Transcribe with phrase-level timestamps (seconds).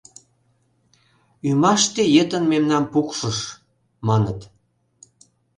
[1.49, 3.37] —Ӱмаште йытын мемнам пукшыш,—
[4.07, 4.39] маныт.